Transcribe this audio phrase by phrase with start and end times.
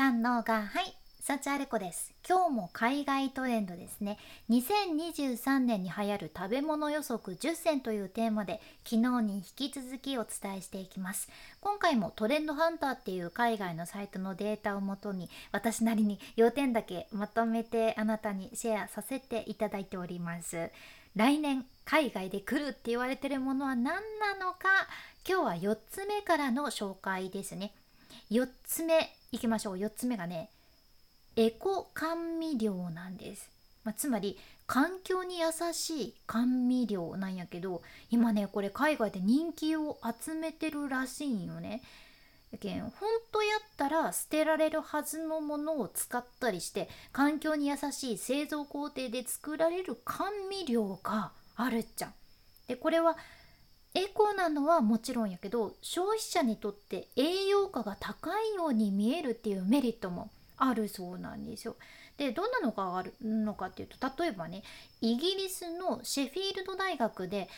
[0.00, 2.14] 三のがはいサチアレコです。
[2.26, 4.16] 今日も海外トレンドですね。
[4.48, 11.28] 2023年に流行る食べ物予測10選というテーマで昨日に引き続きお伝えしていきます。
[11.60, 20.70] 今回もトレンドハンターっていう海外のサイトのデータをもとに私なりに要点だけまとめてあなたにシェアさせていただいております。
[21.14, 24.88] 来年海外で来るって言われてるものは何なのか
[25.28, 27.74] 今日は4つ目からの紹介ですね。
[28.30, 30.50] 4つ目いきましょう4つ目がね
[31.36, 33.50] エコ甘味料なんです、
[33.84, 41.82] まあ、つまり環境に優しい甘味料なんやけど今ねこれ海外で人気を集めてるらしいんよね。
[42.52, 42.90] やけん本
[43.32, 52.14] 当やったら捨てられるはずのものを使ったりして環境に優しい製造工程で作られる甘味料があるっちゃん。
[52.68, 53.16] でこれは
[53.94, 61.74] エコなのはもちろんやけど消費者にとって栄養価が高いように見えるっていうメリットもあるそうなんですよ。
[62.16, 64.62] でどんなのがあるのかっていうと例えばね
[65.00, 67.48] イギリスのシェフィールド大学で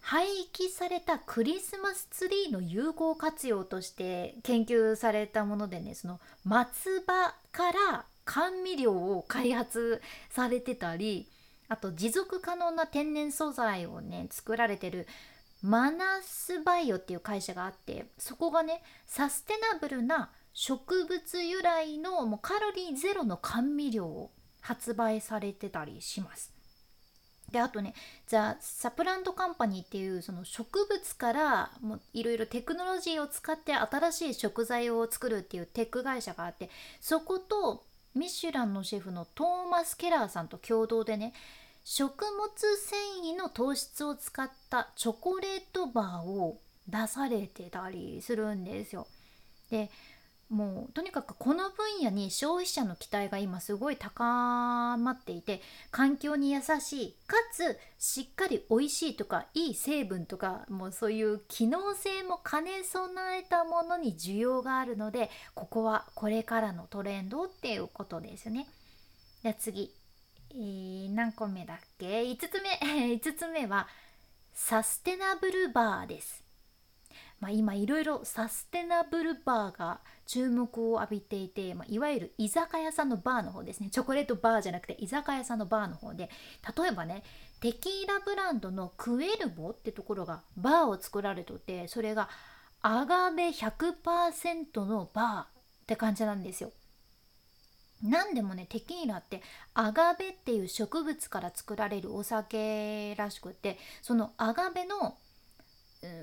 [0.00, 11.26] 廃棄されたクリスマスツリーの有効活用として研究されたものでねその松葉から甘味料を開発されてたり
[11.68, 15.06] あと持続可能な天然素材をね作られてる
[15.62, 26.52] マナスバイオっていう会社があってそこがねサステナブルな植物由来のもうカロリーゼロの甘味料を発売されてたりします。
[27.50, 27.94] であとね
[28.26, 31.70] ザ・サプラントカンパニーっていうその植物から
[32.12, 41.32] いろいろテクノロジーを使って新しい食材を作るっていうテック会社があってそことミシュランのシェフのトーマス・ケラーさんと共同でね
[41.84, 49.06] 食物繊維の糖質を使ったチョコレートバーを出されてたりするんですよ。
[49.70, 49.90] で
[50.50, 54.24] もうとにかくこの分野に消費者の期待が今すごい高
[54.96, 68.66] まっていて環境に優しいかつしっかり美味しいとかいい成分とかもうそういう機能性も兼ね備えたものに需要があるのでここはこれからのトレンドっていうことですよね。
[69.44, 69.94] じゃ次、
[70.54, 72.70] え、何個目だっけ？5つ目
[73.14, 73.86] 5つ目は
[74.52, 76.44] サステナブルバーです。
[77.40, 86.28] まあ、今いろいろサステナブルバーが注目を浴びていて、まあ、いわゆる居酒屋さんのバーの方ですねチョコレートバーじゃなくて居酒屋さんのバーの方で
[86.78, 87.22] 例えばね
[87.60, 92.28] テキーラブランドのクエルボってところがバーを作られとってそれが
[92.82, 95.46] アガベ100%のバーっ
[95.86, 96.72] て感じなんですよ。
[98.02, 99.42] 何でもねテキーラって
[99.74, 105.16] アガベっていう植物から作られるお酒らしくてそのアガベの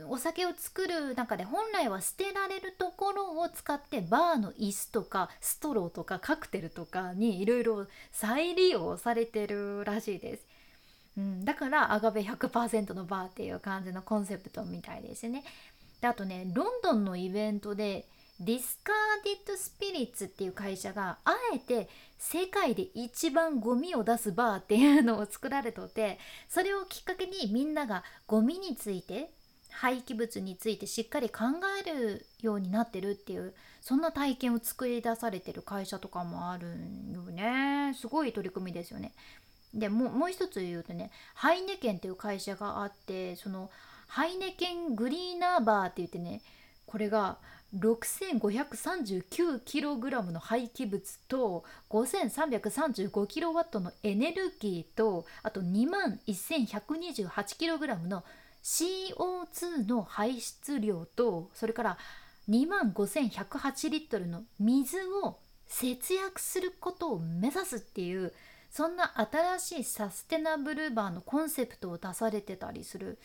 [0.09, 10.47] お酒を作る中で本来は捨てられるところを使ってバーの椅子とかストローとかカクテルとかにいろいろ再利用されてるらしいです。
[11.15, 15.43] うん、だからアガベ100%のバーっていう感じのコンセプトみたいですね。
[16.01, 18.07] であとねロンドンのイベントで
[18.39, 21.89] ディスカーディット・スピリッツっていう会社があえて
[22.19, 29.31] 世界で一番ゴミを出すバーっていうのを作られとってそれをきっかけにみんながゴミについて
[29.71, 31.45] 廃棄物についてしっかり考
[31.79, 39.13] えるようになってるっていうそんな体験を作り出されてる会社とかもあるんよねすごい取り組みですよね。
[39.73, 43.69] でももう一つ言うとねハイネケンっていう会社があってその
[44.07, 46.41] ハイネケングリーナーバーって言ってね
[46.85, 47.37] これが
[47.75, 58.23] 6539kg の廃棄物と 5335kW のエネルギーとあと2万 1128kg の
[58.63, 61.97] CO2 の排出量とそれから
[62.49, 68.33] 2万5108リットルの水を節約することを目指すっていう
[68.71, 69.13] そんな
[69.59, 73.17] 新しいサステナブルバーのコンセプトを出されてたりする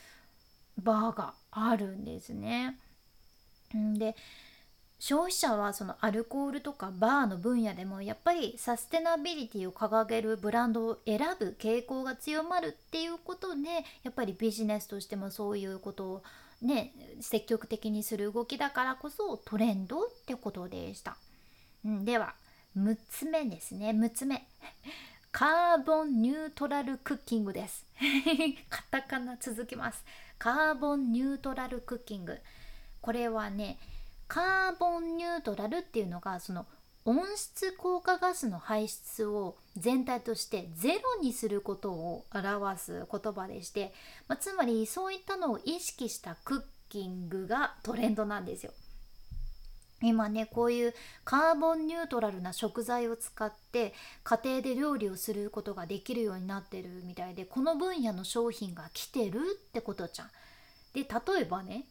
[0.79, 2.79] バーがあるんですね。
[3.95, 4.17] で
[5.03, 13.69] 消費者はそのアルコールとかバーの分野でもやっぱりサステナビリティを掲げるブランドを選ぶ傾向が強まるっていうことで
[14.05, 16.23] やっぱりビジネスとしてもそういうことを
[16.61, 21.17] ね積極的にする動きだからこそトレンドってことでした。
[21.89, 22.35] ん、では
[22.79, 24.47] 6つ目ですね6つ目。
[25.33, 27.87] カーボンニュートラルクッキングです。
[28.71, 30.05] カタカナ続きます。
[30.39, 32.39] カーボンニュートラルクッキング。
[33.03, 33.79] これはね
[34.29, 36.65] カーボンニュートラルっていうのがその
[37.05, 43.93] 温室効果ガスの排出を全体としてゼロにすることを表す言葉でして、
[44.29, 48.73] まあ、つまりそういったのを意識したクッキングがトレンドなんですよ。
[50.01, 50.95] 今ねこういう
[51.25, 53.95] カーボンニュートラルな食材を使って
[54.25, 60.31] 家庭で料理をすることができるようになってるみたいでこの分野の商品が来てるってことじゃん。
[60.93, 61.85] で例えばね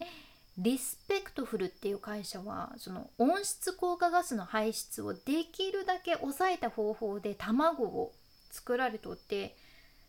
[0.57, 8.11] リスペクトフルっていう会社はその温室効果ガスの排出をできるだけ抑えた方法で卵を
[8.51, 9.55] 作られとって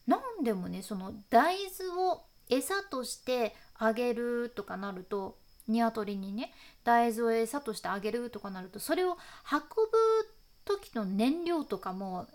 [0.06, 6.52] 何でもねその大豆を餌としてあげるとかなると鶏にね
[6.84, 9.16] 大豆を餌としてあげるとかなるとそれを
[9.50, 9.62] 運ぶ
[10.64, 12.26] 時の燃料とかも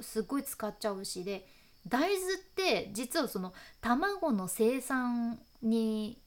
[0.00, 1.46] すっごい使っちゃうしで
[1.88, 6.18] 大豆って実はその卵の生産に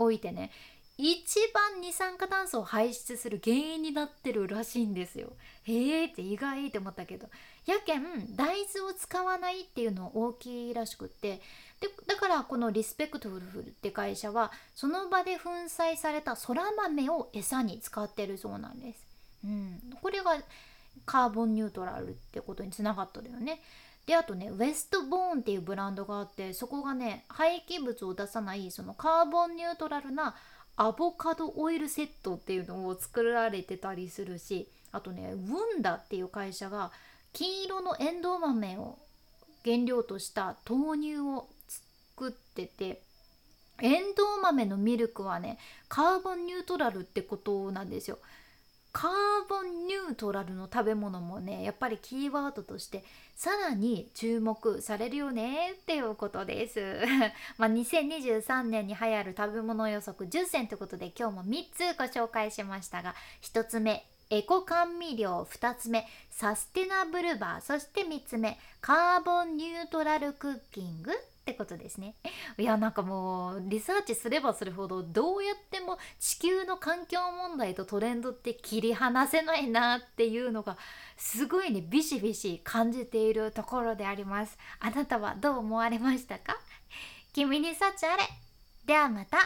[0.00, 0.50] おいてね
[1.02, 5.32] 一番二酸化炭素を排出する原因になってるらしいんですよ。
[5.64, 7.26] へえって意外って思ったけど
[7.64, 11.40] やけん大豆を使わないっていうのは大きいらしくって
[11.80, 19.06] でだからこのリスペクトフルフルって会社はその場で粉砕されたそら豆を餌に使ってるそうなんです。
[19.42, 20.36] うん、これが
[21.06, 23.62] カーボンニュートラルってことにつながっただよね。
[24.10, 30.34] であとねウエストボーンっていうブランドがあってそこがね廃棄物を出さないそのカーボンニュートラルな
[30.74, 36.90] アボカドオイルセットっていうのを作られてたりするしあとねウンダっていう会社が
[37.32, 38.98] 金色のエンドウ豆を
[39.64, 43.02] 原料とした豆乳を作ってて
[43.80, 45.56] エンドウ豆のミルクはね
[45.88, 48.18] カーボンニュートラルってことなんですよ。
[48.92, 49.12] カー
[49.48, 53.04] ボンニュートラルの食べ物もねやっぱりキーワードとして
[53.36, 56.80] さらに注目されるよねっていうことです。
[57.56, 71.12] まあ2023年に流行る食べ物予測10選ということで今日も3つご紹介しましたが1つ目エコ甘味料2つ目サステナブルバーそして3つ目カーボンニュートラルクッキング。
[71.50, 72.14] ってことですね。
[72.58, 80.76] いやなんかもうリサーチすればするほどどうやっても地球の環境問題とトレンドって切り離せないなっていうのが
[81.16, 84.56] すごいねビシビシ感じているところであります。
[84.78, 86.58] あなたはどう思われましたか？
[87.32, 88.22] 君に幸あれ。
[88.84, 89.38] ではまた。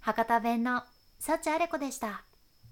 [0.00, 0.82] 博多弁の
[1.18, 2.24] 幸あれ子でした。